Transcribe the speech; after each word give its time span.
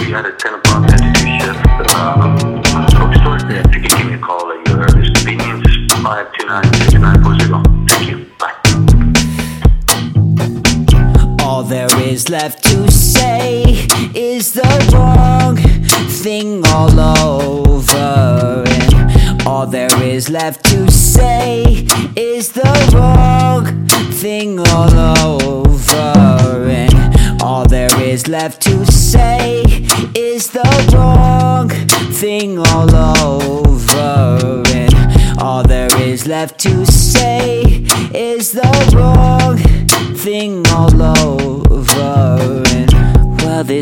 we 0.00 0.10
had 0.10 0.26
a 0.26 0.32
10 0.32 0.54
o'clock 0.54 0.84
entity 0.92 1.38
shift 1.38 1.60
um, 1.94 2.36
bookstore. 2.98 3.38
Yeah. 3.50 3.62
If 3.66 3.74
you 3.74 3.80
could 3.82 3.90
give 3.90 4.06
me 4.06 4.14
a 4.14 4.18
call 4.18 4.52
at 4.52 4.68
your 4.68 4.78
earliest 4.80 5.14
convenience, 5.16 5.66
529-6940. 5.92 7.88
Thank 7.88 8.08
you. 8.10 8.26
Bye. 8.38 8.54
All 11.44 11.62
there 11.62 11.88
is 12.00 12.28
left 12.28 12.64
to 12.64 12.90
say 12.90 13.62
is 14.14 14.52
the 14.52 14.90
wrong 14.92 15.56
thing 16.22 16.62
all 16.66 16.98
over. 17.00 18.64
And 18.66 19.46
all 19.46 19.66
there 19.66 20.02
is 20.02 20.28
left 20.30 20.64
to 20.66 20.90
say 20.90 21.86
is 22.16 22.52
the 22.52 22.90
wrong 22.94 23.86
thing 24.12 24.58
all 24.60 24.94
over. 24.94 26.68
And 26.68 27.42
all 27.42 27.64
there 27.66 28.00
is 28.00 28.28
left 28.28 28.62
to 28.62 28.86
say 28.86 29.62
is 30.42 30.50
the 30.50 30.90
wrong 30.92 31.68
thing 32.20 32.58
all 32.58 32.92
over. 32.96 34.62
And 34.74 35.40
all 35.40 35.62
there 35.62 35.94
is 36.00 36.26
left 36.26 36.58
to 36.60 36.84
say 36.84 37.62
is 38.12 38.50
the 38.50 38.72
wrong 38.96 39.58
thing 40.16 40.66
all 40.68 41.00
over. 41.00 41.71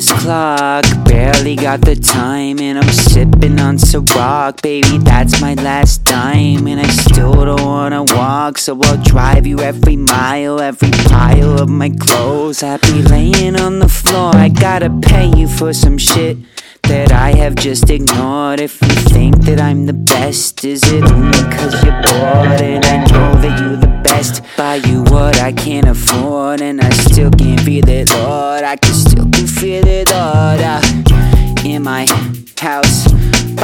This 0.00 0.12
clock 0.12 0.86
barely 1.04 1.56
got 1.56 1.82
the 1.82 1.94
time, 1.94 2.58
and 2.58 2.78
I'm 2.78 2.88
sipping 2.88 3.60
on 3.60 3.76
Ciroc, 3.76 4.62
baby. 4.62 4.96
That's 4.96 5.42
my 5.42 5.52
last 5.52 6.04
dime, 6.04 6.66
and 6.68 6.80
I 6.80 6.88
still 6.88 7.44
don't 7.44 7.60
wanna 7.60 8.04
walk, 8.04 8.56
so 8.56 8.80
I'll 8.82 8.96
drive 8.96 9.46
you 9.46 9.58
every 9.58 9.96
mile, 9.96 10.58
every 10.58 10.90
pile 10.90 11.60
of 11.60 11.68
my 11.68 11.90
clothes. 11.90 12.62
I 12.62 12.78
be 12.78 13.02
laying 13.02 13.60
on 13.60 13.78
the 13.78 13.90
floor. 13.90 14.34
I 14.34 14.48
gotta 14.48 14.88
pay 15.02 15.30
you 15.36 15.46
for 15.46 15.74
some 15.74 15.98
shit 15.98 16.38
that 16.84 17.12
I 17.12 17.36
have 17.36 17.54
just 17.54 17.90
ignored. 17.90 18.58
If 18.58 18.80
you 18.80 18.96
think 19.12 19.42
that 19.42 19.60
I'm 19.60 19.84
the 19.84 19.92
best, 19.92 20.64
is 20.64 20.82
it 20.90 21.04
only 21.12 21.42
cause 21.54 21.74
you're 21.84 22.00
bored? 22.08 22.62
And 22.62 22.86
I 22.86 23.04
know 23.04 23.34
that 23.42 23.60
you're 23.60 23.76
the 23.76 24.00
best. 24.02 24.42
Buy 24.56 24.76
you 24.76 25.02
what 25.04 25.38
I 25.40 25.52
can't 25.52 25.86
afford, 25.86 26.62
and 26.62 26.80
I 26.80 26.88
still 26.90 27.30
can't 27.30 27.60
feel 27.60 27.86
it, 27.86 28.08
Lord. 28.14 28.64
I 28.64 28.76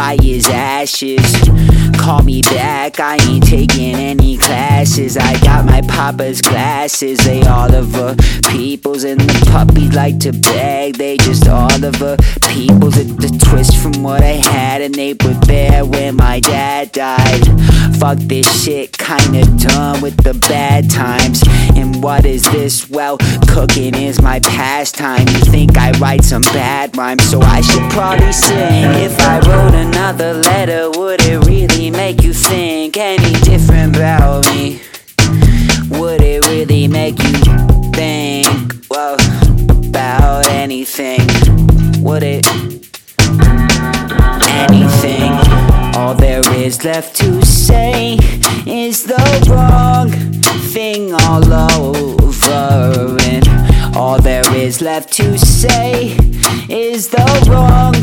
by 0.06 0.16
his 0.22 0.48
ashes. 0.48 1.26
Call 1.98 2.22
me 2.22 2.40
back, 2.42 3.00
I 3.00 3.16
ain't 3.28 3.44
taking 3.44 3.96
any 3.96 4.36
classes. 4.36 5.16
I 5.16 5.32
got 5.40 5.64
my 5.64 5.80
papa's 5.82 6.40
glasses, 6.40 7.18
they 7.24 7.42
all 7.42 7.74
of 7.74 7.92
her 7.94 8.14
peoples, 8.48 9.02
and 9.02 9.20
the 9.20 9.50
puppies 9.50 9.94
like 9.94 10.20
to 10.20 10.32
beg. 10.32 10.94
They 10.94 11.16
just 11.16 11.48
all 11.48 11.84
of 11.84 11.96
her 11.96 12.16
peoples. 12.48 12.96
It's 12.96 13.16
the 13.16 13.46
twist 13.46 13.76
from 13.82 14.04
what 14.04 14.22
I 14.22 14.38
had, 14.52 14.80
and 14.80 14.94
they 14.94 15.14
were 15.14 15.40
there 15.46 15.84
when 15.84 16.14
my 16.14 16.38
dad 16.38 16.92
died. 16.92 17.42
Fuck 17.98 18.18
this 18.18 18.64
shit, 18.64 18.96
kinda 18.98 19.44
done 19.56 20.02
with 20.02 20.16
the 20.22 20.34
bad 20.48 20.90
times. 20.90 21.42
And 21.74 22.02
what 22.02 22.26
is 22.26 22.42
this? 22.42 22.90
Well, 22.90 23.16
cooking 23.48 23.94
is 23.94 24.20
my 24.20 24.38
pastime. 24.40 25.26
You 25.26 25.40
think 25.50 25.78
I 25.78 25.92
write 25.92 26.22
some 26.22 26.42
bad 26.42 26.94
rhymes, 26.96 27.24
so 27.24 27.40
I 27.40 27.62
should 27.62 27.90
probably 27.90 28.32
sing. 28.32 28.84
If 29.00 29.18
I 29.20 29.38
wrote 29.40 29.74
another 29.74 30.34
letter, 30.34 30.90
would 30.90 31.22
it 31.22 31.44
really 31.46 31.90
make 31.90 32.22
you 32.22 32.34
think 32.34 32.96
any 32.98 33.32
different 33.40 33.96
about 33.96 34.44
me? 34.54 34.80
Would 35.98 36.20
it 36.20 36.46
really 36.46 36.88
make 36.88 37.18
you 37.22 37.32
think, 37.94 38.46
well, 38.90 39.16
about 39.70 40.46
anything? 40.50 41.26
Would 42.02 42.22
it? 42.22 42.65
Is 46.66 46.84
left 46.84 47.14
to 47.14 47.46
say 47.46 48.18
is 48.66 49.04
the 49.04 49.46
wrong 49.48 50.10
thing 50.72 51.14
all 51.14 51.44
over. 51.52 53.16
And 53.22 53.96
all 53.96 54.18
there 54.18 54.52
is 54.52 54.80
left 54.80 55.12
to 55.12 55.38
say 55.38 56.16
is 56.68 57.08
the 57.08 57.46
wrong 57.48 57.94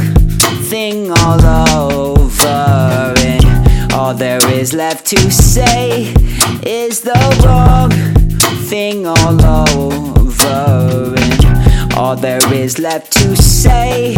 thing 0.69 1.11
all 1.11 1.43
over. 1.91 3.13
And 3.17 3.91
all 3.91 4.13
there 4.13 4.45
is 4.49 4.73
left 4.73 5.07
to 5.07 5.29
say 5.29 6.13
is 6.65 7.01
the 7.01 7.21
wrong 7.43 7.91
thing 8.69 9.05
all 9.05 9.45
over. 9.77 11.15
And 11.17 11.93
all 11.95 12.15
there 12.15 12.53
is 12.53 12.79
left 12.79 13.11
to 13.11 13.35
say 13.35 14.13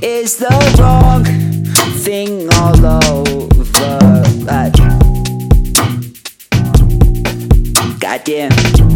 is 0.00 0.36
the 0.36 0.56
wrong 0.78 1.24
thing 2.04 2.48
all 2.60 2.86
over. 2.86 3.47
Like, 3.78 4.74
goddamn. 8.00 8.87